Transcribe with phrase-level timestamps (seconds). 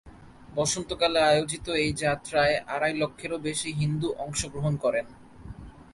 [0.53, 5.05] বসন্তকালে আয়োজিত এই যাত্রায় আড়াই লক্ষেরও বেশি হিন্দু অংশগ্রহণ করেন।